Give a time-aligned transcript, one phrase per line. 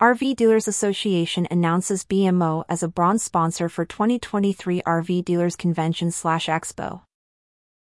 [0.00, 6.46] RV Dealers Association announces BMO as a bronze sponsor for 2023 RV Dealers Convention slash
[6.46, 7.02] Expo.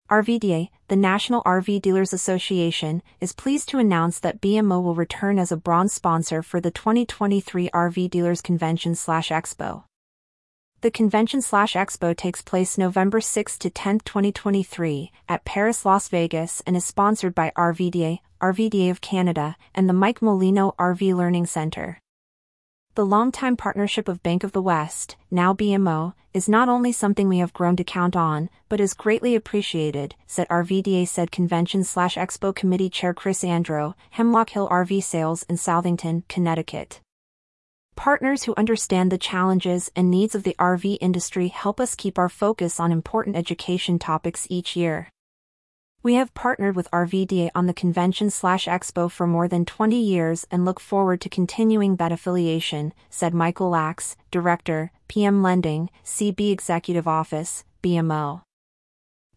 [0.09, 5.53] RVDA, the National RV Dealers Association, is pleased to announce that BMO will return as
[5.53, 9.85] a bronze sponsor for the 2023 RV Dealers Convention slash Expo.
[10.81, 16.61] The convention slash expo takes place November 6 to 10, 2023, at Paris, Las Vegas,
[16.67, 21.99] and is sponsored by RVDA, RVDA of Canada, and the Mike Molino RV Learning Center.
[22.95, 27.37] The longtime partnership of Bank of the West, now BMO, is not only something we
[27.37, 32.53] have grown to count on, but is greatly appreciated, said RVDA said Convention slash Expo
[32.53, 36.99] Committee Chair Chris Andro, Hemlock Hill RV Sales in Southington, Connecticut.
[37.95, 42.29] Partners who understand the challenges and needs of the RV industry help us keep our
[42.29, 45.10] focus on important education topics each year.
[46.03, 50.47] We have partnered with RVDA on the convention slash expo for more than 20 years
[50.49, 57.07] and look forward to continuing that affiliation, said Michael Lax, Director, PM Lending, CB Executive
[57.07, 58.41] Office, BMO.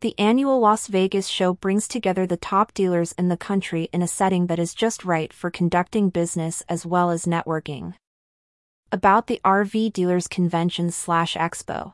[0.01, 4.09] The annual Las Vegas show brings together the top dealers in the country in a
[4.09, 7.92] setting that is just right for conducting business as well as networking.
[8.91, 11.92] About the RV Dealers Convention slash expo.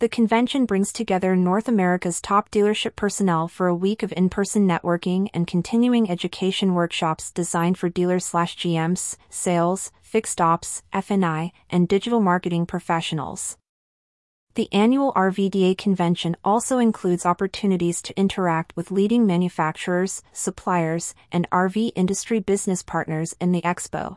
[0.00, 5.28] The convention brings together North America's top dealership personnel for a week of in-person networking
[5.34, 13.58] and continuing education workshops designed for dealers/GMs, sales, fixed ops, F&I, and digital marketing professionals.
[14.54, 21.92] The annual RVDA convention also includes opportunities to interact with leading manufacturers, suppliers, and RV
[21.94, 24.16] industry business partners in the expo.